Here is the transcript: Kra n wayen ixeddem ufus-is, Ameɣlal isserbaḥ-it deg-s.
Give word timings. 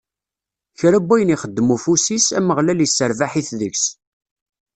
Kra 0.79 0.97
n 1.01 1.05
wayen 1.07 1.33
ixeddem 1.35 1.69
ufus-is, 1.75 2.25
Ameɣlal 2.37 2.79
isserbaḥ-it 2.85 3.49
deg-s. 3.59 3.85